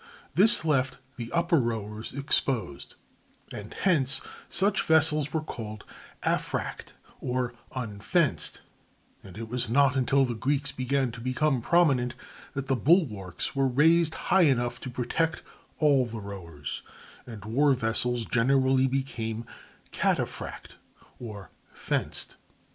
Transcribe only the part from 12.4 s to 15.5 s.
that the bulwarks were raised high enough to protect